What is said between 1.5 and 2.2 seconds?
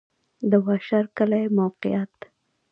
موقعیت